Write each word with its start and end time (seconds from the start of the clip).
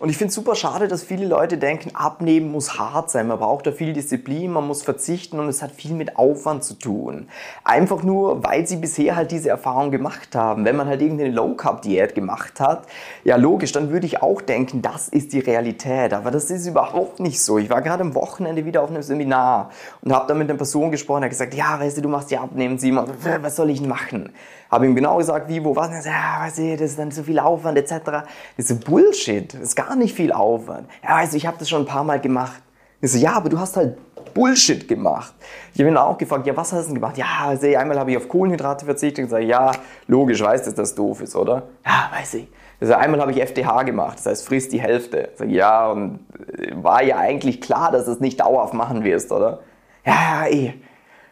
Und 0.00 0.08
ich 0.08 0.16
finde 0.16 0.30
es 0.30 0.34
super 0.34 0.54
schade, 0.54 0.88
dass 0.88 1.02
viele 1.02 1.26
Leute 1.26 1.58
denken, 1.58 1.94
abnehmen 1.94 2.50
muss 2.50 2.78
hart 2.78 3.10
sein. 3.10 3.26
Man 3.26 3.38
braucht 3.38 3.66
da 3.66 3.72
viel 3.72 3.92
Disziplin, 3.92 4.50
man 4.50 4.66
muss 4.66 4.82
verzichten 4.82 5.38
und 5.38 5.46
es 5.46 5.60
hat 5.60 5.72
viel 5.72 5.92
mit 5.92 6.16
Aufwand 6.16 6.64
zu 6.64 6.72
tun. 6.72 7.28
Einfach 7.64 8.02
nur, 8.02 8.42
weil 8.42 8.66
sie 8.66 8.76
bisher 8.76 9.14
halt 9.14 9.30
diese 9.30 9.50
Erfahrung 9.50 9.90
gemacht 9.90 10.34
haben. 10.34 10.64
Wenn 10.64 10.74
man 10.74 10.88
halt 10.88 11.02
irgendeine 11.02 11.32
Low-Carb-Diät 11.32 12.14
gemacht 12.14 12.60
hat, 12.60 12.86
ja 13.24 13.36
logisch, 13.36 13.72
dann 13.72 13.90
würde 13.90 14.06
ich 14.06 14.22
auch 14.22 14.40
denken, 14.40 14.80
das 14.80 15.10
ist 15.10 15.34
die 15.34 15.40
Realität. 15.40 16.14
Aber 16.14 16.30
das 16.30 16.50
ist 16.50 16.66
überhaupt 16.66 17.20
nicht 17.20 17.42
so. 17.42 17.58
Ich 17.58 17.68
war 17.68 17.82
gerade 17.82 18.02
am 18.02 18.14
Wochenende 18.14 18.64
wieder 18.64 18.80
auf 18.82 18.88
einem 18.88 19.02
Seminar 19.02 19.68
und 20.00 20.14
habe 20.14 20.26
da 20.26 20.32
mit 20.32 20.48
einer 20.48 20.56
Person 20.56 20.90
gesprochen, 20.90 21.20
der 21.20 21.26
hat 21.26 21.32
gesagt, 21.32 21.52
ja, 21.52 21.78
weißt 21.78 21.98
du, 21.98 22.00
du 22.00 22.08
machst 22.08 22.30
ja 22.30 22.40
abnehmen, 22.40 22.78
Simon, 22.78 23.04
was 23.42 23.54
soll 23.54 23.68
ich 23.68 23.82
machen? 23.82 24.32
Habe 24.70 24.86
ihm 24.86 24.94
genau 24.94 25.16
gesagt, 25.16 25.48
wie, 25.48 25.64
wo, 25.64 25.74
was. 25.74 25.88
Und 25.88 25.94
er 25.94 26.02
sagt, 26.02 26.14
ja, 26.14 26.46
weißt 26.46 26.58
du, 26.58 26.76
das 26.76 26.90
ist 26.90 26.98
dann 26.98 27.10
so 27.10 27.24
viel 27.24 27.40
Aufwand 27.40 27.76
etc. 27.76 27.92
Das 28.56 28.70
ist 28.70 28.84
Bullshit. 28.84 29.52
Das 29.52 29.60
ist 29.60 29.76
gar 29.76 29.89
nicht 29.96 30.14
viel 30.14 30.32
Aufwand. 30.32 30.88
Ja, 31.02 31.24
du, 31.24 31.36
ich 31.36 31.46
habe 31.46 31.56
das 31.58 31.68
schon 31.68 31.82
ein 31.82 31.86
paar 31.86 32.04
Mal 32.04 32.20
gemacht. 32.20 32.62
Ich 33.00 33.12
so, 33.12 33.18
ja, 33.18 33.32
aber 33.32 33.48
du 33.48 33.58
hast 33.58 33.76
halt 33.76 33.96
Bullshit 34.34 34.86
gemacht. 34.86 35.34
Ich 35.74 35.80
habe 35.80 35.90
ihn 35.90 35.96
auch 35.96 36.18
gefragt, 36.18 36.46
ja, 36.46 36.56
was 36.56 36.72
hast 36.72 36.82
du 36.82 36.86
denn 36.86 36.94
gemacht? 36.96 37.16
Ja, 37.18 37.26
also 37.46 37.66
einmal 37.66 37.98
habe 37.98 38.10
ich 38.10 38.16
auf 38.16 38.28
Kohlenhydrate 38.28 38.84
verzichtet 38.84 39.24
und 39.24 39.30
gesagt, 39.30 39.44
ja, 39.44 39.72
logisch, 40.06 40.42
weißt 40.42 40.66
du, 40.66 40.70
dass 40.70 40.76
das 40.76 40.94
doof 40.94 41.20
ist, 41.22 41.34
oder? 41.34 41.62
Ja, 41.84 42.10
weiß 42.16 42.34
ich. 42.34 42.48
Also 42.80 42.94
einmal 42.94 43.20
habe 43.20 43.32
ich 43.32 43.40
FDH 43.40 43.82
gemacht, 43.82 44.18
das 44.18 44.26
heißt, 44.26 44.46
frisst 44.46 44.72
die 44.72 44.80
Hälfte. 44.80 45.30
Sag, 45.34 45.50
ja, 45.50 45.90
und 45.90 46.20
war 46.74 47.02
ja 47.02 47.18
eigentlich 47.18 47.60
klar, 47.60 47.92
dass 47.92 48.06
du 48.06 48.12
es 48.12 48.20
nicht 48.20 48.40
dauerhaft 48.40 48.72
machen 48.72 49.04
wirst, 49.04 49.30
oder? 49.32 49.60
Ja, 50.04 50.14
ja, 50.14 50.46
eh. 50.50 50.74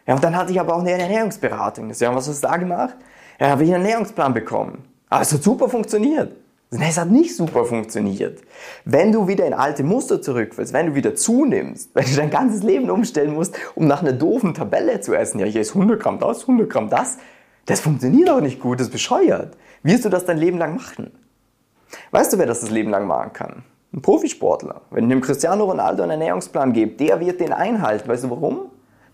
Ja, 0.05 0.15
und 0.15 0.23
dann 0.23 0.35
hatte 0.35 0.51
ich 0.51 0.59
aber 0.59 0.75
auch 0.75 0.81
eine 0.81 0.91
Ernährungsberatung. 0.91 1.91
Ja, 1.91 2.15
was 2.15 2.27
hast 2.27 2.43
du 2.43 2.47
da 2.47 2.57
gemacht? 2.57 2.95
Ja, 3.39 3.49
habe 3.49 3.63
ich 3.63 3.73
einen 3.73 3.83
Ernährungsplan 3.83 4.33
bekommen. 4.33 4.85
Aber 5.09 5.21
es 5.21 5.33
hat 5.33 5.41
super 5.41 5.69
funktioniert. 5.69 6.35
Es 6.71 6.99
hat 6.99 7.09
nicht 7.09 7.35
super 7.35 7.65
funktioniert. 7.65 8.41
Wenn 8.85 9.11
du 9.11 9.27
wieder 9.27 9.47
in 9.47 9.55
alte 9.55 9.83
Muster 9.83 10.21
zurückfällst, 10.21 10.71
wenn 10.71 10.87
du 10.87 10.95
wieder 10.95 11.15
zunimmst, 11.15 11.89
wenn 11.95 12.05
du 12.05 12.15
dein 12.15 12.29
ganzes 12.29 12.61
Leben 12.61 12.91
umstellen 12.91 13.33
musst, 13.33 13.57
um 13.73 13.87
nach 13.87 14.01
einer 14.01 14.13
doofen 14.13 14.53
Tabelle 14.53 15.01
zu 15.01 15.15
essen, 15.15 15.39
ja, 15.39 15.47
ich 15.47 15.55
esse 15.55 15.73
100 15.73 15.99
Gramm 15.99 16.19
das, 16.19 16.41
100 16.41 16.69
Gramm 16.69 16.89
das, 16.89 17.17
das 17.65 17.79
funktioniert 17.79 18.29
auch 18.29 18.41
nicht 18.41 18.59
gut, 18.59 18.79
das 18.79 18.87
ist 18.87 18.93
bescheuert. 18.93 19.57
Wirst 19.81 20.05
du 20.05 20.09
das 20.09 20.25
dein 20.25 20.37
Leben 20.37 20.59
lang 20.59 20.75
machen? 20.75 21.11
Weißt 22.11 22.33
du, 22.33 22.37
wer 22.37 22.45
das 22.45 22.61
das 22.61 22.69
Leben 22.69 22.91
lang 22.91 23.07
machen 23.07 23.33
kann? 23.33 23.63
Ein 23.91 24.03
Profisportler. 24.03 24.81
Wenn 24.91 25.05
ich 25.05 25.09
dem 25.09 25.21
Cristiano 25.21 25.65
Ronaldo 25.65 26.03
einen 26.03 26.11
Ernährungsplan 26.11 26.73
gebe, 26.73 26.91
der 26.91 27.19
wird 27.19 27.39
den 27.39 27.51
einhalten. 27.51 28.07
Weißt 28.07 28.25
du 28.25 28.29
warum? 28.29 28.69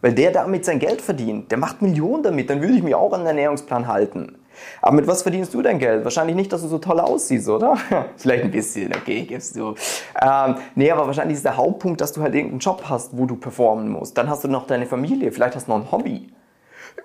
Weil 0.06 0.14
der 0.14 0.30
damit 0.30 0.66
sein 0.66 0.78
Geld 0.78 1.02
verdient. 1.02 1.50
Der 1.50 1.58
macht 1.58 1.82
Millionen 1.82 2.22
damit. 2.22 2.48
Dann 2.52 2.62
würde 2.62 2.76
ich 2.76 2.84
mich 2.84 2.94
auch 2.94 3.12
an 3.12 3.22
den 3.22 3.30
Ernährungsplan 3.30 3.88
halten. 3.88 4.38
Aber 4.80 4.98
mit 4.98 5.08
was 5.08 5.24
verdienst 5.24 5.52
du 5.52 5.64
dein 5.64 5.80
Geld? 5.80 6.04
Wahrscheinlich 6.04 6.36
nicht, 6.36 6.54
dass 6.54 6.62
du 6.62 6.68
so 6.68 6.78
toll 6.78 7.00
aussiehst, 7.00 7.50
oder? 7.50 7.76
Vielleicht 8.16 8.44
ein 8.44 8.52
bisschen, 8.52 8.94
okay, 8.96 9.24
gibst 9.24 9.56
du. 9.56 9.74
Ähm, 10.22 10.58
nee, 10.76 10.92
aber 10.92 11.08
wahrscheinlich 11.08 11.38
ist 11.38 11.46
der 11.46 11.58
Hauptpunkt, 11.58 12.02
dass 12.02 12.12
du 12.12 12.22
halt 12.22 12.36
irgendeinen 12.36 12.60
Job 12.60 12.84
hast, 12.88 13.18
wo 13.18 13.26
du 13.26 13.36
performen 13.36 13.90
musst. 13.90 14.16
Dann 14.16 14.30
hast 14.30 14.44
du 14.44 14.48
noch 14.48 14.68
deine 14.68 14.86
Familie, 14.86 15.32
vielleicht 15.32 15.56
hast 15.56 15.68
du 15.68 15.72
noch 15.72 15.80
ein 15.80 15.92
Hobby. 15.92 16.32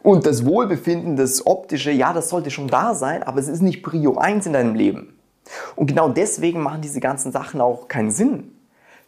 Und 0.03 0.27
das 0.27 0.44
Wohlbefinden, 0.44 1.16
das 1.16 1.47
Optische, 1.47 1.93
ja, 1.93 2.12
das 2.12 2.28
sollte 2.28 2.50
schon 2.50 2.69
da 2.69 2.94
sein, 2.94 3.22
aber 3.22 3.41
es 3.41 3.49
ist 3.49 3.62
nicht 3.62 3.83
Prio 3.83 4.19
1 4.19 4.44
in 4.44 4.53
deinem 4.53 4.75
Leben. 4.75 5.19
Und 5.75 5.87
genau 5.87 6.10
deswegen 6.10 6.60
machen 6.60 6.83
diese 6.83 7.00
ganzen 7.00 7.33
Sachen 7.33 7.62
auch 7.62 7.89
keinen 7.89 8.10
Sinn 8.10 8.59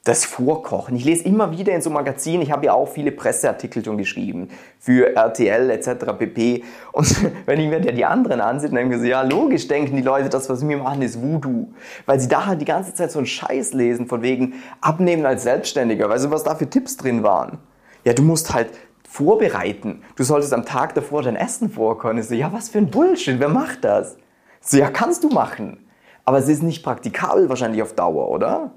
das 0.05 0.25
Vorkochen. 0.25 0.97
Ich 0.97 1.05
lese 1.05 1.25
immer 1.25 1.57
wieder 1.57 1.73
in 1.73 1.81
so 1.81 1.89
Magazinen, 1.89 2.43
ich 2.43 2.51
habe 2.51 2.67
ja 2.67 2.73
auch 2.73 2.89
viele 2.89 3.13
Presseartikel 3.13 3.85
schon 3.85 3.99
geschrieben 3.99 4.49
für 4.81 5.15
RTL 5.15 5.71
etc. 5.71 6.13
pp. 6.19 6.65
Und 6.91 7.17
wenn 7.47 7.61
ich 7.61 7.69
mir 7.69 7.81
die 7.81 8.05
anderen 8.05 8.41
ansehe, 8.41 8.69
dann 8.69 8.77
denke 8.79 8.97
ich 8.97 9.01
so, 9.03 9.07
ja 9.07 9.23
logisch 9.23 9.69
denken 9.69 9.95
die 9.95 10.03
Leute, 10.03 10.29
das 10.29 10.51
was 10.51 10.67
wir 10.67 10.77
machen 10.77 11.03
ist 11.03 11.23
Voodoo. 11.23 11.69
Weil 12.05 12.19
sie 12.19 12.27
da 12.27 12.47
halt 12.47 12.61
die 12.61 12.65
ganze 12.65 12.95
Zeit 12.95 13.13
so 13.13 13.21
einen 13.21 13.27
Scheiß 13.27 13.75
lesen 13.75 14.09
von 14.09 14.23
wegen 14.23 14.55
Abnehmen 14.81 15.25
als 15.25 15.45
Selbstständiger. 15.45 16.09
Weißt 16.09 16.25
du, 16.25 16.31
was 16.33 16.43
da 16.43 16.57
für 16.57 16.69
Tipps 16.69 16.97
drin 16.97 17.23
waren? 17.23 17.59
Ja, 18.05 18.13
du 18.13 18.23
musst 18.23 18.53
halt 18.53 18.71
vorbereiten. 19.09 20.03
Du 20.17 20.25
solltest 20.25 20.53
am 20.53 20.65
Tag 20.65 20.95
davor 20.95 21.23
dein 21.23 21.37
Essen 21.37 21.71
vorkochen. 21.71 22.19
Ich 22.19 22.27
so, 22.27 22.35
ja 22.35 22.53
was 22.53 22.71
für 22.71 22.79
ein 22.79 22.91
Bullshit, 22.91 23.39
wer 23.39 23.49
macht 23.49 23.85
das? 23.85 24.17
So, 24.61 24.79
ja 24.79 24.91
kannst 24.91 25.23
du 25.23 25.29
machen. 25.29 25.87
Aber 26.25 26.39
es 26.39 26.49
ist 26.49 26.65
nicht 26.65 26.83
praktikabel 26.83 27.49
wahrscheinlich 27.49 27.83
auf 27.83 27.95
Dauer, 27.95 28.29
oder? 28.29 28.73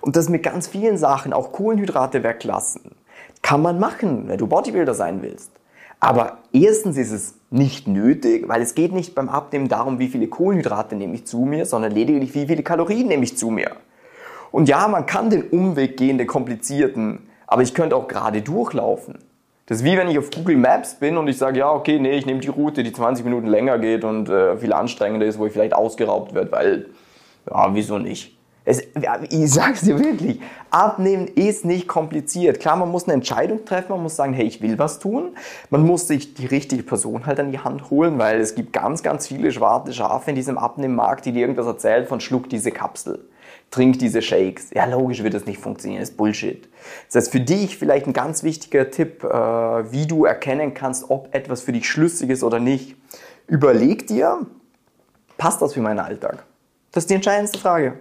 Und 0.00 0.16
das 0.16 0.28
mit 0.28 0.42
ganz 0.42 0.66
vielen 0.66 0.96
Sachen, 0.96 1.32
auch 1.32 1.52
Kohlenhydrate 1.52 2.22
weglassen, 2.22 2.92
kann 3.42 3.62
man 3.62 3.78
machen, 3.78 4.28
wenn 4.28 4.38
du 4.38 4.46
Bodybuilder 4.46 4.94
sein 4.94 5.22
willst. 5.22 5.50
Aber 6.00 6.38
erstens 6.52 6.96
ist 6.96 7.10
es 7.10 7.34
nicht 7.50 7.88
nötig, 7.88 8.48
weil 8.48 8.62
es 8.62 8.74
geht 8.74 8.92
nicht 8.92 9.14
beim 9.14 9.28
Abnehmen 9.28 9.68
darum, 9.68 9.98
wie 9.98 10.08
viele 10.08 10.28
Kohlenhydrate 10.28 10.94
nehme 10.94 11.14
ich 11.14 11.26
zu 11.26 11.40
mir, 11.40 11.66
sondern 11.66 11.92
lediglich, 11.92 12.34
wie 12.34 12.46
viele 12.46 12.62
Kalorien 12.62 13.08
nehme 13.08 13.24
ich 13.24 13.36
zu 13.36 13.50
mir. 13.50 13.72
Und 14.50 14.68
ja, 14.68 14.86
man 14.88 15.06
kann 15.06 15.30
den 15.30 15.42
Umweg 15.44 15.96
gehen, 15.96 16.18
den 16.18 16.26
komplizierten, 16.26 17.28
aber 17.46 17.62
ich 17.62 17.74
könnte 17.74 17.96
auch 17.96 18.06
gerade 18.06 18.42
durchlaufen. 18.42 19.18
Das 19.66 19.78
ist 19.78 19.84
wie 19.84 19.98
wenn 19.98 20.08
ich 20.08 20.18
auf 20.18 20.30
Google 20.30 20.56
Maps 20.56 20.94
bin 20.94 21.18
und 21.18 21.28
ich 21.28 21.36
sage, 21.36 21.58
ja, 21.58 21.70
okay, 21.70 21.98
nee, 21.98 22.16
ich 22.16 22.24
nehme 22.24 22.40
die 22.40 22.48
Route, 22.48 22.82
die 22.82 22.92
20 22.92 23.24
Minuten 23.24 23.48
länger 23.48 23.78
geht 23.78 24.02
und 24.02 24.28
äh, 24.30 24.56
viel 24.56 24.72
anstrengender 24.72 25.26
ist, 25.26 25.38
wo 25.38 25.44
ich 25.44 25.52
vielleicht 25.52 25.74
ausgeraubt 25.74 26.32
werde, 26.32 26.50
weil, 26.52 26.86
ja, 27.50 27.74
wieso 27.74 27.98
nicht? 27.98 28.37
Es, 28.68 28.82
ich 29.30 29.50
sag's 29.50 29.80
dir 29.80 29.98
wirklich, 29.98 30.42
abnehmen 30.68 31.26
ist 31.26 31.64
nicht 31.64 31.88
kompliziert. 31.88 32.60
Klar, 32.60 32.76
man 32.76 32.90
muss 32.90 33.04
eine 33.04 33.14
Entscheidung 33.14 33.64
treffen, 33.64 33.92
man 33.92 34.02
muss 34.02 34.14
sagen, 34.14 34.34
hey, 34.34 34.44
ich 34.44 34.60
will 34.60 34.78
was 34.78 34.98
tun. 34.98 35.34
Man 35.70 35.86
muss 35.86 36.06
sich 36.06 36.34
die 36.34 36.44
richtige 36.44 36.82
Person 36.82 37.24
halt 37.24 37.40
an 37.40 37.50
die 37.50 37.60
Hand 37.60 37.88
holen, 37.88 38.18
weil 38.18 38.38
es 38.40 38.54
gibt 38.54 38.74
ganz, 38.74 39.02
ganz 39.02 39.26
viele 39.26 39.52
schwarze 39.52 39.94
Schafe 39.94 40.28
in 40.28 40.36
diesem 40.36 40.58
Abnehmmarkt, 40.58 41.24
die 41.24 41.32
dir 41.32 41.40
irgendwas 41.40 41.64
erzählen 41.64 42.06
von 42.06 42.20
schluck 42.20 42.50
diese 42.50 42.70
Kapsel, 42.70 43.26
trink 43.70 44.00
diese 44.00 44.20
Shakes. 44.20 44.68
Ja, 44.74 44.84
logisch 44.84 45.22
wird 45.22 45.32
das 45.32 45.46
nicht 45.46 45.60
funktionieren, 45.60 46.00
das 46.02 46.10
ist 46.10 46.18
Bullshit. 46.18 46.68
Das 47.06 47.14
heißt, 47.14 47.32
für 47.32 47.40
dich 47.40 47.78
vielleicht 47.78 48.06
ein 48.06 48.12
ganz 48.12 48.42
wichtiger 48.42 48.90
Tipp, 48.90 49.24
äh, 49.24 49.28
wie 49.28 50.06
du 50.06 50.26
erkennen 50.26 50.74
kannst, 50.74 51.08
ob 51.08 51.34
etwas 51.34 51.62
für 51.62 51.72
dich 51.72 51.88
schlüssig 51.88 52.28
ist 52.28 52.42
oder 52.42 52.60
nicht. 52.60 52.96
Überleg 53.46 54.06
dir, 54.06 54.40
passt 55.38 55.62
das 55.62 55.72
für 55.72 55.80
meinen 55.80 56.00
Alltag? 56.00 56.44
Das 56.92 57.04
ist 57.04 57.08
die 57.08 57.14
entscheidendste 57.14 57.58
Frage. 57.58 57.94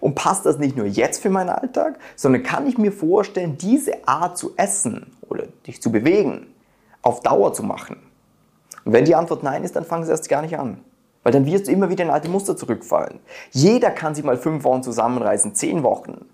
Und 0.00 0.14
passt 0.14 0.46
das 0.46 0.58
nicht 0.58 0.76
nur 0.76 0.86
jetzt 0.86 1.22
für 1.22 1.30
meinen 1.30 1.50
Alltag, 1.50 1.98
sondern 2.14 2.42
kann 2.42 2.66
ich 2.66 2.78
mir 2.78 2.92
vorstellen, 2.92 3.58
diese 3.58 4.06
Art 4.06 4.38
zu 4.38 4.52
essen 4.56 5.12
oder 5.28 5.44
dich 5.66 5.82
zu 5.82 5.90
bewegen, 5.90 6.46
auf 7.02 7.20
Dauer 7.20 7.52
zu 7.52 7.62
machen? 7.62 7.96
Und 8.84 8.92
wenn 8.92 9.04
die 9.04 9.14
Antwort 9.14 9.42
nein 9.42 9.64
ist, 9.64 9.76
dann 9.76 9.84
fangen 9.84 10.04
sie 10.04 10.10
erst 10.10 10.28
gar 10.28 10.42
nicht 10.42 10.58
an. 10.58 10.78
Weil 11.22 11.32
dann 11.32 11.44
wirst 11.44 11.66
du 11.66 11.72
immer 11.72 11.90
wieder 11.90 12.04
in 12.04 12.10
alte 12.10 12.28
Muster 12.28 12.56
zurückfallen. 12.56 13.18
Jeder 13.50 13.90
kann 13.90 14.14
sich 14.14 14.24
mal 14.24 14.36
fünf 14.36 14.62
Wochen 14.62 14.84
zusammenreißen, 14.84 15.56
zehn 15.56 15.82
Wochen. 15.82 16.24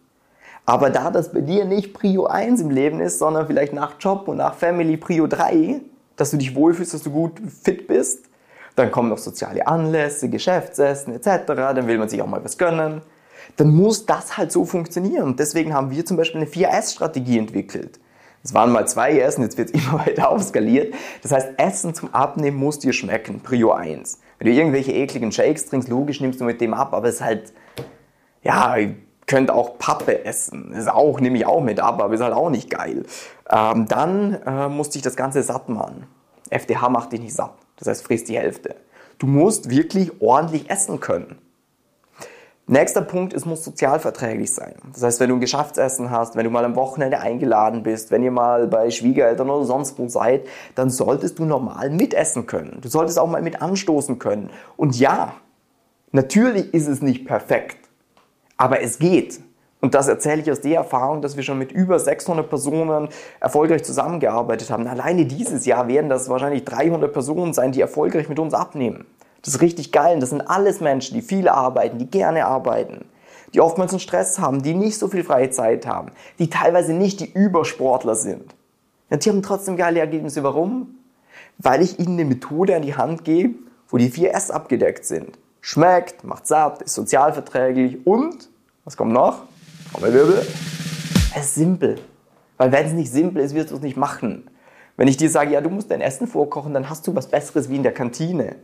Aber 0.67 0.91
da 0.91 1.11
das 1.11 1.33
bei 1.33 1.41
dir 1.41 1.65
nicht 1.65 1.95
Prio 1.95 2.27
1 2.27 2.61
im 2.61 2.71
Leben 2.71 3.01
ist, 3.01 3.19
sondern 3.19 3.47
vielleicht 3.47 3.73
nach 3.73 3.95
Job 3.99 4.29
und 4.29 4.37
nach 4.37 4.55
Family 4.55 4.97
Prio 4.97 5.27
3, 5.27 5.81
dass 6.17 6.31
du 6.31 6.37
dich 6.37 6.55
wohlfühlst, 6.55 6.93
dass 6.93 7.03
du 7.03 7.11
gut 7.11 7.41
fit 7.63 7.89
bist, 7.89 8.27
dann 8.77 8.91
kommen 8.91 9.09
noch 9.09 9.19
soziale 9.19 9.67
Anlässe, 9.67 10.29
Geschäftsessen 10.29 11.15
etc., 11.15 11.47
dann 11.47 11.87
will 11.87 11.99
man 11.99 12.09
sich 12.09 12.23
auch 12.23 12.27
mal 12.27 12.45
was 12.45 12.59
gönnen 12.59 13.03
dann 13.57 13.75
muss 13.75 14.07
das 14.07 14.37
halt 14.37 14.53
so 14.53 14.65
funktionieren. 14.65 15.25
Und 15.25 15.41
deswegen 15.41 15.75
haben 15.75 15.91
wir 15.91 16.05
zum 16.05 16.17
Beispiel 16.17 16.41
eine 16.41 16.51
4S-Strategie 16.51 17.39
entwickelt. 17.39 18.01
Es 18.45 18.55
waren 18.55 18.73
mal 18.73 18.89
zwei 18.89 19.19
Essen, 19.19 19.43
jetzt 19.43 19.57
wird 19.57 19.75
es 19.75 19.75
immer 19.87 20.01
weiter 20.07 20.31
aufskaliert. 20.31 20.95
Das 21.23 21.33
heißt, 21.33 21.51
Essen 21.57 21.95
zum 21.95 22.13
Abnehmen 22.13 22.57
muss 22.57 22.79
dir 22.79 22.93
schmecken, 22.93 23.41
Prio 23.41 23.73
1. 23.73 24.21
Wenn 24.39 24.49
du 24.49 24.53
irgendwelche 24.53 24.93
ekligen 24.93 25.31
Shakes 25.31 25.67
trinkst, 25.67 25.89
logisch 25.89 26.21
nimmst 26.21 26.41
du 26.41 26.45
mit 26.45 26.61
dem 26.61 26.75
ab, 26.75 26.95
aber 26.95 27.09
es 27.09 27.17
ist 27.17 27.21
halt, 27.21 27.53
ja, 28.43 28.77
ihr 28.77 28.97
könnt 29.27 29.51
auch 29.51 29.79
Pappe 29.79 30.25
essen. 30.25 30.73
Das 30.75 30.89
auch, 30.89 31.21
nehme 31.21 31.39
ich 31.39 31.47
auch 31.47 31.63
mit 31.63 31.79
ab, 31.79 32.03
aber 32.03 32.15
ist 32.15 32.21
halt 32.21 32.35
auch 32.35 32.51
nicht 32.51 32.69
geil. 32.69 33.05
Ähm, 33.49 33.87
dann 33.87 34.35
äh, 34.45 34.69
musst 34.69 34.95
dich 34.95 35.03
das 35.03 35.15
Ganze 35.15 35.43
satt 35.43 35.69
machen. 35.69 36.07
FDH 36.51 36.89
macht 36.89 37.13
dich 37.13 37.21
nicht 37.21 37.35
satt. 37.35 37.55
Das 37.77 37.89
heißt, 37.89 38.05
frisst 38.05 38.29
die 38.29 38.37
Hälfte. 38.37 38.77
Du 39.19 39.27
musst 39.27 39.71
wirklich 39.71 40.21
ordentlich 40.21 40.69
essen 40.69 41.01
können. 41.01 41.39
Nächster 42.73 43.03
Punkt, 43.03 43.35
es 43.35 43.45
muss 43.45 43.63
sozialverträglich 43.63 44.51
sein. 44.51 44.73
Das 44.95 45.03
heißt, 45.03 45.21
wenn 45.21 45.29
du 45.29 45.35
ein 45.35 45.43
Geschäftsessen 45.43 46.11
hast, 46.11 46.37
wenn 46.37 46.45
du 46.45 46.51
mal 46.51 46.65
am 46.65 46.75
Wochenende 46.75 47.21
eingeladen 47.21 47.83
bist, 47.83 48.11
wenn 48.11 48.23
ihr 48.23 48.31
mal 48.31 48.67
bei 48.67 48.91
Schwiegereltern 48.91 49.51
oder 49.51 49.67
sonst 49.67 49.99
wo 49.99 50.09
seid, 50.09 50.47
dann 50.75 50.89
solltest 50.89 51.39
du 51.39 51.45
normal 51.45 51.91
mitessen 51.91 52.47
können. 52.47 52.79
Du 52.81 52.89
solltest 52.89 53.19
auch 53.19 53.29
mal 53.29 53.43
mit 53.43 53.61
anstoßen 53.61 54.19
können. 54.19 54.49
Und 54.79 54.99
ja, 54.99 55.35
natürlich 56.13 56.73
ist 56.73 56.89
es 56.89 57.03
nicht 57.03 57.27
perfekt. 57.27 57.77
Aber 58.57 58.81
es 58.81 58.99
geht. 58.99 59.41
Und 59.83 59.95
das 59.95 60.09
erzähle 60.09 60.41
ich 60.41 60.51
aus 60.51 60.63
der 60.63 60.77
Erfahrung, 60.77 61.21
dass 61.21 61.37
wir 61.37 61.43
schon 61.43 61.59
mit 61.59 61.73
über 61.73 61.99
600 61.99 62.49
Personen 62.49 63.11
erfolgreich 63.39 63.85
zusammengearbeitet 63.85 64.71
haben. 64.71 64.87
Alleine 64.87 65.27
dieses 65.27 65.67
Jahr 65.67 65.89
werden 65.89 66.09
das 66.09 66.31
wahrscheinlich 66.31 66.65
300 66.65 67.13
Personen 67.13 67.53
sein, 67.53 67.73
die 67.73 67.83
erfolgreich 67.83 68.31
mit 68.31 68.39
uns 68.39 68.55
abnehmen. 68.55 69.05
Das 69.43 69.55
ist 69.55 69.61
richtig 69.61 69.93
geil. 69.93 70.19
Das 70.21 70.31
sind 70.31 70.41
alles 70.41 70.81
Menschen, 70.81 71.15
die 71.15 71.23
viel 71.23 71.49
arbeiten, 71.49 71.99
die 71.99 72.07
gerne 72.07 72.47
arbeiten, 72.47 73.05
die 73.53 73.61
oftmals 73.61 73.93
einen 73.93 74.01
Stress 74.01 74.39
haben, 74.39 74.63
die 74.63 74.75
nicht 74.75 74.99
so 74.99 75.09
viel 75.09 75.25
freie 75.25 75.51
Zeit 75.51 75.87
haben, 75.87 76.13
die 76.39 76.49
teilweise 76.49 76.93
nicht 76.93 77.21
die 77.21 77.31
Übersportler 77.31 78.15
sind. 78.15 78.55
Und 79.11 79.25
die 79.25 79.29
haben 79.29 79.43
trotzdem 79.43 79.77
geile 79.77 80.01
Ergebnisse. 80.01 80.43
Warum? 80.43 80.95
Weil 81.59 81.83
ich 81.83 81.99
ihnen 81.99 82.19
eine 82.19 82.25
Methode 82.25 82.77
an 82.77 82.83
die 82.83 82.97
Hand 82.97 83.25
gebe, 83.25 83.55
wo 83.89 83.99
die 83.99 84.09
vier 84.09 84.35
S 84.35 84.51
abgedeckt 84.51 85.05
sind. 85.05 85.39
Schmeckt, 85.61 86.25
macht 86.25 86.47
satt, 86.47 86.83
ist 86.83 86.95
sozialverträglich 86.95 88.07
und, 88.07 88.49
was 88.85 88.97
kommt 88.97 89.13
noch? 89.13 89.43
Trommelwirbel. 89.93 90.47
Es 91.37 91.45
ist 91.45 91.55
simpel. 91.55 92.01
Weil 92.57 92.73
wenn 92.73 92.87
es 92.87 92.93
nicht 92.93 93.13
simpel 93.13 93.43
ist, 93.43 93.55
wirst 93.55 93.71
du 93.71 93.77
es 93.77 93.83
nicht 93.83 93.97
machen. 93.97 94.49
Wenn 94.97 95.09
ich 95.09 95.17
dir 95.17 95.31
sage, 95.31 95.53
ja, 95.53 95.61
du 95.61 95.69
musst 95.69 95.91
dein 95.91 96.01
Essen 96.01 96.27
vorkochen, 96.27 96.75
dann 96.75 96.89
hast 96.89 97.07
du 97.07 97.15
was 97.15 97.29
Besseres 97.29 97.69
wie 97.69 97.77
in 97.77 97.83
der 97.83 97.93
Kantine. 97.93 98.57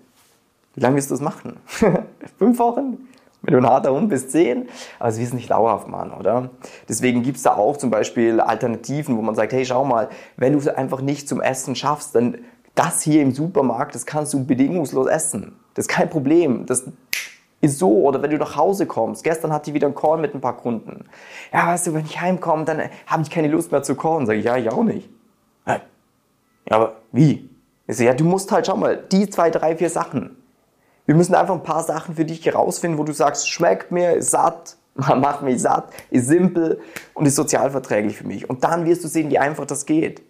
Wie 0.78 0.82
lange 0.82 0.94
wirst 0.94 1.10
du 1.10 1.14
das 1.14 1.20
machen? 1.20 1.56
Fünf 2.38 2.56
Wochen? 2.60 3.08
Wenn 3.42 3.54
du 3.54 3.58
ein 3.58 3.66
harter 3.66 3.92
Hund 3.92 4.10
bist, 4.10 4.30
zehn. 4.30 4.68
Aber 5.00 5.08
es 5.08 5.18
wirst 5.18 5.34
nicht 5.34 5.50
dauerhaft 5.50 5.88
machen, 5.88 6.12
oder? 6.12 6.50
Deswegen 6.88 7.24
gibt 7.24 7.38
es 7.38 7.42
da 7.42 7.56
auch 7.56 7.76
zum 7.76 7.90
Beispiel 7.90 8.40
Alternativen, 8.40 9.16
wo 9.16 9.22
man 9.22 9.34
sagt, 9.34 9.52
hey, 9.52 9.66
schau 9.66 9.84
mal, 9.84 10.08
wenn 10.36 10.52
du 10.52 10.60
es 10.60 10.68
einfach 10.68 11.00
nicht 11.00 11.28
zum 11.28 11.40
Essen 11.40 11.74
schaffst, 11.74 12.14
dann 12.14 12.38
das 12.76 13.02
hier 13.02 13.22
im 13.22 13.32
Supermarkt, 13.32 13.96
das 13.96 14.06
kannst 14.06 14.32
du 14.34 14.44
bedingungslos 14.44 15.08
essen. 15.08 15.56
Das 15.74 15.86
ist 15.86 15.88
kein 15.88 16.08
Problem. 16.08 16.64
Das 16.64 16.84
ist 17.60 17.80
so, 17.80 17.90
oder 18.04 18.22
wenn 18.22 18.30
du 18.30 18.36
nach 18.36 18.54
Hause 18.54 18.86
kommst. 18.86 19.24
Gestern 19.24 19.52
hatte 19.52 19.70
ich 19.70 19.74
wieder 19.74 19.88
einen 19.88 19.96
Call 19.96 20.18
mit 20.18 20.32
ein 20.32 20.40
paar 20.40 20.56
Kunden. 20.56 21.06
Ja, 21.52 21.66
weißt 21.66 21.88
du, 21.88 21.94
wenn 21.94 22.04
ich 22.04 22.20
heimkomme, 22.20 22.64
dann 22.64 22.82
habe 23.08 23.22
ich 23.24 23.30
keine 23.30 23.48
Lust 23.48 23.72
mehr 23.72 23.82
zu 23.82 23.96
callen. 23.96 24.26
Sag 24.26 24.36
ich, 24.36 24.44
ja, 24.44 24.56
ich 24.56 24.70
auch 24.70 24.84
nicht. 24.84 25.10
Ja, 25.66 26.76
aber 26.76 26.92
wie? 27.10 27.50
Ich 27.88 27.96
so, 27.96 28.04
ja, 28.04 28.14
du 28.14 28.22
musst 28.22 28.52
halt, 28.52 28.68
schau 28.68 28.76
mal, 28.76 28.96
die 29.10 29.28
zwei, 29.28 29.50
drei, 29.50 29.76
vier 29.76 29.90
Sachen. 29.90 30.36
Wir 31.08 31.14
müssen 31.14 31.34
einfach 31.34 31.54
ein 31.54 31.62
paar 31.62 31.82
Sachen 31.84 32.16
für 32.16 32.26
dich 32.26 32.44
herausfinden, 32.44 32.98
wo 32.98 33.02
du 33.02 33.14
sagst, 33.14 33.48
schmeckt 33.48 33.90
mir, 33.90 34.12
ist 34.12 34.30
satt, 34.30 34.76
macht 34.94 35.40
mich 35.40 35.62
satt, 35.62 35.88
ist 36.10 36.28
simpel 36.28 36.82
und 37.14 37.24
ist 37.24 37.34
sozialverträglich 37.34 38.18
für 38.18 38.26
mich. 38.26 38.50
Und 38.50 38.62
dann 38.62 38.84
wirst 38.84 39.04
du 39.04 39.08
sehen, 39.08 39.30
wie 39.30 39.38
einfach 39.38 39.64
das 39.64 39.86
geht. 39.86 40.20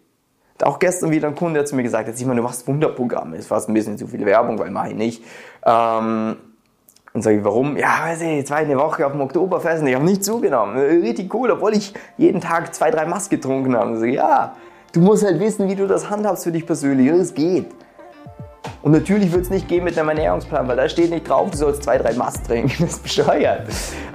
Auch 0.62 0.78
gestern 0.78 1.10
wieder 1.10 1.26
ein 1.26 1.34
Kunde 1.34 1.58
hat 1.58 1.66
zu 1.66 1.74
mir 1.74 1.82
gesagt, 1.82 2.06
jetzt 2.06 2.20
ich 2.20 2.26
meine, 2.28 2.40
du 2.40 2.44
machst 2.44 2.64
Wunderprogramme, 2.68 3.36
ist 3.36 3.48
fast 3.48 3.68
ein 3.68 3.74
bisschen 3.74 3.98
zu 3.98 4.06
viel 4.06 4.24
Werbung, 4.24 4.56
weil 4.60 4.70
mache 4.70 4.90
ich 4.90 4.94
nicht. 4.94 5.24
Ähm, 5.66 6.36
und 7.12 7.22
sage 7.22 7.38
ich, 7.38 7.44
warum? 7.44 7.76
Ja, 7.76 7.98
weiß 8.04 8.20
ich, 8.20 8.28
jetzt 8.28 8.52
war 8.52 8.62
ich 8.62 8.68
eine 8.68 8.78
Woche 8.78 9.04
auf 9.04 9.10
dem 9.10 9.20
Oktoberfest 9.20 9.82
und 9.82 9.88
ich 9.88 9.96
habe 9.96 10.04
nicht 10.04 10.22
zugenommen. 10.22 10.78
Richtig 10.78 11.34
cool, 11.34 11.50
obwohl 11.50 11.74
ich 11.74 11.92
jeden 12.18 12.40
Tag 12.40 12.72
zwei, 12.72 12.92
drei 12.92 13.04
Mass 13.04 13.28
getrunken 13.28 13.76
habe. 13.76 13.90
Und 13.90 13.98
sage, 13.98 14.12
ja, 14.12 14.54
du 14.92 15.00
musst 15.00 15.24
halt 15.24 15.40
wissen, 15.40 15.68
wie 15.68 15.74
du 15.74 15.88
das 15.88 16.08
handhabst 16.08 16.44
für 16.44 16.52
dich 16.52 16.64
persönlich. 16.64 17.10
Und 17.10 17.18
es 17.18 17.34
geht. 17.34 17.66
Und 18.88 18.92
natürlich 18.92 19.30
wird 19.32 19.42
es 19.42 19.50
nicht 19.50 19.68
gehen 19.68 19.84
mit 19.84 19.98
einem 19.98 20.08
Ernährungsplan, 20.08 20.66
weil 20.66 20.76
da 20.76 20.88
steht 20.88 21.10
nicht 21.10 21.28
drauf, 21.28 21.50
du 21.50 21.58
sollst 21.58 21.82
zwei, 21.82 21.98
drei 21.98 22.14
Mast 22.14 22.46
trinken. 22.46 22.72
Das 22.80 22.92
ist 22.92 23.02
bescheuert. 23.02 23.66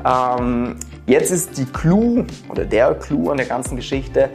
Ähm, 0.03 0.77
jetzt 1.05 1.29
ist 1.29 1.59
die 1.59 1.65
Clou 1.65 2.25
oder 2.49 2.65
der 2.65 2.95
Clou 2.95 3.29
an 3.29 3.37
der 3.37 3.45
ganzen 3.45 3.75
Geschichte, 3.75 4.31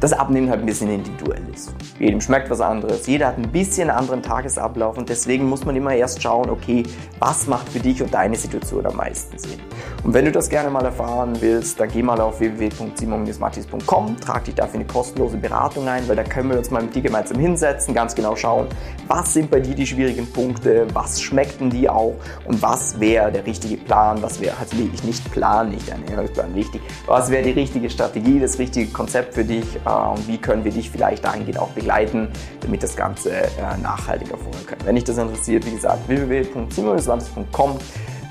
das 0.00 0.12
Abnehmen 0.12 0.48
halt 0.48 0.60
ein 0.60 0.66
bisschen 0.66 0.90
individuell 0.90 1.42
ist. 1.52 1.74
Jedem 1.98 2.20
schmeckt 2.20 2.50
was 2.50 2.60
anderes, 2.60 3.06
jeder 3.06 3.28
hat 3.28 3.38
ein 3.38 3.50
bisschen 3.50 3.90
einen 3.90 3.98
anderen 3.98 4.22
Tagesablauf 4.22 4.96
und 4.96 5.08
deswegen 5.08 5.48
muss 5.48 5.64
man 5.64 5.74
immer 5.74 5.92
erst 5.94 6.22
schauen, 6.22 6.50
okay, 6.50 6.84
was 7.18 7.46
macht 7.46 7.68
für 7.68 7.80
dich 7.80 8.00
und 8.02 8.14
deine 8.14 8.36
Situation 8.36 8.86
am 8.86 8.96
meisten 8.96 9.36
Sinn. 9.38 9.58
Und 10.04 10.14
wenn 10.14 10.24
du 10.24 10.32
das 10.32 10.48
gerne 10.48 10.70
mal 10.70 10.84
erfahren 10.84 11.36
willst, 11.40 11.80
dann 11.80 11.88
geh 11.88 12.02
mal 12.02 12.20
auf 12.20 12.38
www.simon-mattis.com, 12.38 14.20
trag 14.20 14.44
dich 14.44 14.54
dafür 14.54 14.76
eine 14.76 14.86
kostenlose 14.86 15.36
Beratung 15.36 15.88
ein, 15.88 16.06
weil 16.08 16.16
da 16.16 16.22
können 16.22 16.50
wir 16.50 16.58
uns 16.58 16.70
mal 16.70 16.82
mit 16.82 16.94
dir 16.94 17.02
gemeinsam 17.02 17.38
hinsetzen, 17.38 17.94
ganz 17.94 18.14
genau 18.14 18.36
schauen, 18.36 18.68
was 19.08 19.34
sind 19.34 19.50
bei 19.50 19.58
dir 19.58 19.74
die 19.74 19.86
schwierigen 19.86 20.30
Punkte, 20.30 20.86
was 20.94 21.20
schmeckt 21.20 21.60
denn 21.60 21.70
die 21.70 21.88
auch 21.88 22.14
und 22.44 22.62
was 22.62 23.00
wäre 23.00 23.32
der 23.32 23.44
richtige 23.44 23.76
Plan, 23.76 24.22
was 24.22 24.40
wäre, 24.40 24.56
also 24.58 24.76
ich 24.76 25.02
nicht 25.02 25.30
Plan, 25.32 25.70
nicht 25.70 25.88
Ernährungsplan, 25.88 26.54
wichtig, 26.54 26.80
was 27.06 27.30
wäre 27.30 27.42
die 27.42 27.50
richtige 27.50 27.90
Strategie, 27.90 28.38
das 28.38 28.58
richtige 28.58 28.92
Konzept 28.92 29.34
für 29.34 29.44
dich 29.44 29.64
und 29.88 30.26
wie 30.28 30.38
können 30.38 30.64
wir 30.64 30.72
dich 30.72 30.90
vielleicht 30.90 31.24
dahingehend 31.24 31.58
auch 31.58 31.70
begleiten, 31.70 32.28
damit 32.60 32.82
das 32.82 32.96
Ganze 32.96 33.30
äh, 33.32 33.48
nachhaltig 33.82 34.30
erfolgen 34.30 34.66
kann. 34.66 34.78
Wenn 34.84 34.94
dich 34.94 35.04
das 35.04 35.18
interessiert, 35.18 35.66
wie 35.66 35.72
gesagt, 35.72 36.08
www.simon-mattis.com 36.08 37.78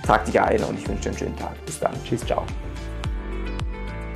Trag 0.07 0.23
dich 0.23 0.39
ein 0.39 0.63
und 0.63 0.79
ich 0.79 0.87
wünsche 0.87 1.03
dir 1.03 1.09
einen 1.09 1.17
schönen 1.17 1.35
Tag. 1.35 1.65
Bis 1.65 1.79
dann. 1.81 1.91
Tschüss, 2.05 2.25
ciao. 2.25 2.45